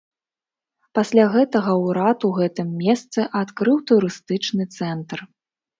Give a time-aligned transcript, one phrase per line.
[0.99, 5.19] Пасля гэтага ўрад у гэтым месцы адкрыў турыстычны цэнтр.